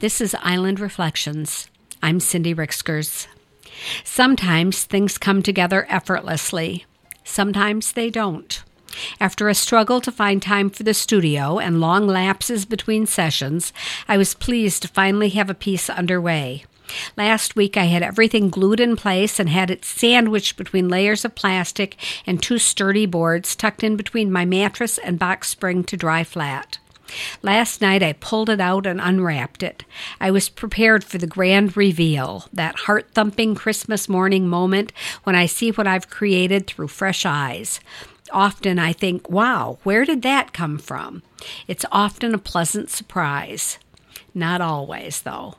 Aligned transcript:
This 0.00 0.20
is 0.20 0.34
Island 0.42 0.80
Reflections. 0.80 1.70
I'm 2.02 2.18
Cindy 2.18 2.52
Ricksgers. 2.52 3.28
Sometimes 4.02 4.82
things 4.82 5.18
come 5.18 5.40
together 5.40 5.86
effortlessly, 5.88 6.84
sometimes 7.22 7.92
they 7.92 8.10
don't. 8.10 8.60
After 9.20 9.48
a 9.48 9.54
struggle 9.54 10.00
to 10.00 10.10
find 10.10 10.42
time 10.42 10.68
for 10.68 10.82
the 10.82 10.94
studio 10.94 11.60
and 11.60 11.80
long 11.80 12.08
lapses 12.08 12.64
between 12.64 13.06
sessions, 13.06 13.72
I 14.08 14.16
was 14.16 14.34
pleased 14.34 14.82
to 14.82 14.88
finally 14.88 15.28
have 15.28 15.48
a 15.48 15.54
piece 15.54 15.88
underway. 15.88 16.64
Last 17.16 17.54
week 17.54 17.76
I 17.76 17.84
had 17.84 18.02
everything 18.02 18.50
glued 18.50 18.80
in 18.80 18.96
place 18.96 19.38
and 19.38 19.48
had 19.48 19.70
it 19.70 19.84
sandwiched 19.84 20.56
between 20.56 20.88
layers 20.88 21.24
of 21.24 21.36
plastic 21.36 21.96
and 22.26 22.42
two 22.42 22.58
sturdy 22.58 23.06
boards 23.06 23.54
tucked 23.54 23.84
in 23.84 23.94
between 23.94 24.32
my 24.32 24.44
mattress 24.44 24.98
and 24.98 25.20
box 25.20 25.50
spring 25.50 25.84
to 25.84 25.96
dry 25.96 26.24
flat. 26.24 26.78
Last 27.42 27.80
night 27.80 28.02
I 28.02 28.14
pulled 28.14 28.48
it 28.48 28.60
out 28.60 28.86
and 28.86 29.00
unwrapped 29.00 29.62
it. 29.62 29.84
I 30.20 30.30
was 30.30 30.48
prepared 30.48 31.04
for 31.04 31.18
the 31.18 31.26
grand 31.26 31.76
reveal, 31.76 32.48
that 32.52 32.80
heart 32.80 33.10
thumping 33.12 33.54
Christmas 33.54 34.08
morning 34.08 34.48
moment 34.48 34.92
when 35.24 35.36
I 35.36 35.46
see 35.46 35.70
what 35.70 35.86
I've 35.86 36.10
created 36.10 36.66
through 36.66 36.88
fresh 36.88 37.26
eyes. 37.26 37.80
Often 38.32 38.78
I 38.78 38.92
think, 38.92 39.28
wow, 39.28 39.78
where 39.82 40.04
did 40.04 40.22
that 40.22 40.52
come 40.52 40.78
from? 40.78 41.22
It's 41.68 41.84
often 41.92 42.34
a 42.34 42.38
pleasant 42.38 42.90
surprise. 42.90 43.78
Not 44.34 44.60
always, 44.60 45.22
though. 45.22 45.54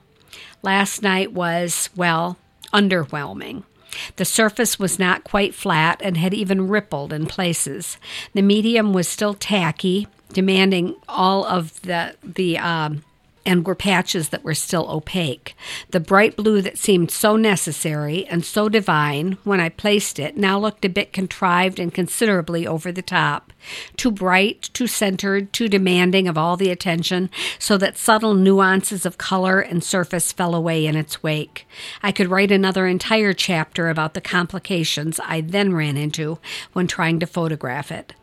Last 0.64 1.02
night 1.02 1.32
was, 1.32 1.90
well, 1.96 2.38
underwhelming. 2.74 3.64
The 4.18 4.26
surface 4.26 4.80
was 4.80 5.00
not 5.00 5.24
quite 5.24 5.54
flat 5.54 6.02
and 6.04 6.18
had 6.18 6.34
even 6.34 6.68
rippled 6.68 7.14
in 7.14 7.26
places. 7.26 7.98
The 8.34 8.42
medium 8.42 8.94
was 8.94 9.08
still 9.08 9.34
tacky, 9.34 10.08
demanding 10.34 10.96
all 11.08 11.46
of 11.46 11.82
the 11.82 12.16
the 12.24 12.58
um, 12.58 13.04
and 13.46 13.66
were 13.66 13.76
patches 13.76 14.30
that 14.30 14.44
were 14.44 14.56
still 14.56 14.90
opaque. 14.90 15.56
The 15.92 16.00
bright 16.00 16.36
blue 16.36 16.62
that 16.62 16.78
seemed 16.78 17.12
so 17.12 17.36
necessary 17.36 18.26
and 18.26 18.44
so 18.44 18.70
divine 18.70 19.38
when 19.44 19.60
I 19.60 19.70
placed 19.70 20.20
it 20.20 20.36
now 20.36 20.60
looked 20.60 20.86
a 20.86 20.90
bit 20.90 21.14
contrived 21.14 21.80
and 21.80 21.94
considerably 21.94 22.66
over 22.66 22.92
the 22.92 23.02
top. 23.02 23.54
Too 23.98 24.12
bright, 24.12 24.70
too 24.74 24.88
centered, 24.88 25.52
too 25.54 25.68
demanding 25.68 26.28
of 26.28 26.38
all 26.38 26.58
the 26.58 26.70
attention, 26.70 27.30
so 27.60 27.78
that 27.78 27.98
subtle 27.98 28.34
nuances 28.34 29.06
of 29.06 29.18
color 29.18 29.60
and 29.60 29.84
surface 29.84 30.32
fell 30.32 30.54
away 30.54 30.86
in 30.86 30.96
its 30.96 31.24
wake. 31.24 31.68
I 32.02 32.12
could 32.12 32.30
write 32.30 32.52
another 32.52 32.88
entire 32.88 33.34
chapter 33.34 33.90
about 33.90 34.14
the 34.14 34.22
complications 34.22 35.20
I 35.24 35.42
then 35.42 35.74
ran 35.74 35.98
into 35.98 36.40
when 36.74 36.88
trying 36.88 37.20
to 37.20 37.28
photograph 37.28 37.92
it. 37.92 38.14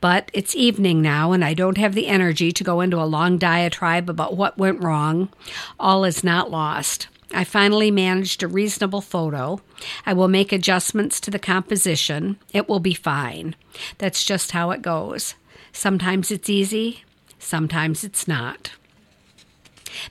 But 0.00 0.30
it's 0.32 0.54
evening 0.54 1.02
now, 1.02 1.32
and 1.32 1.44
I 1.44 1.54
don't 1.54 1.78
have 1.78 1.94
the 1.94 2.06
energy 2.06 2.52
to 2.52 2.64
go 2.64 2.80
into 2.80 3.00
a 3.00 3.04
long 3.04 3.38
diatribe 3.38 4.08
about 4.08 4.36
what 4.36 4.58
went 4.58 4.82
wrong. 4.82 5.28
All 5.78 6.04
is 6.04 6.22
not 6.22 6.50
lost. 6.50 7.08
I 7.32 7.44
finally 7.44 7.90
managed 7.90 8.42
a 8.42 8.48
reasonable 8.48 9.00
photo. 9.00 9.60
I 10.04 10.12
will 10.12 10.28
make 10.28 10.52
adjustments 10.52 11.20
to 11.20 11.30
the 11.30 11.38
composition. 11.38 12.38
It 12.52 12.68
will 12.68 12.80
be 12.80 12.94
fine. 12.94 13.56
That's 13.98 14.24
just 14.24 14.52
how 14.52 14.70
it 14.70 14.82
goes. 14.82 15.34
Sometimes 15.72 16.30
it's 16.30 16.48
easy, 16.48 17.04
sometimes 17.38 18.04
it's 18.04 18.26
not. 18.28 18.72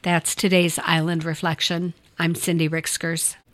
That's 0.01 0.35
today's 0.35 0.77
Island 0.79 1.23
Reflection. 1.23 1.93
I'm 2.19 2.35
Cindy 2.35 2.67
Ricksgers. 2.67 3.35